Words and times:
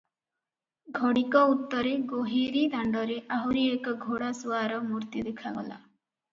ଘଡ଼ିକ 0.99 1.41
ଉତ୍ତରେ 1.51 1.91
ଗୋହିରୀ 2.13 2.65
ଦାଣ୍ତରେ 2.77 3.19
ଆହୁରି 3.37 3.69
ଏକ 3.77 3.97
ଘୋଡ଼ାସୁଆର 4.09 4.83
ମୂର୍ତ୍ତି 4.91 5.27
ଦେଖାଗଲା। 5.33 5.81